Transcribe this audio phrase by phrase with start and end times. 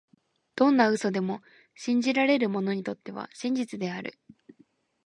[0.55, 1.43] どんな嘘でも、
[1.75, 4.17] 信じられる者にとっては真実である。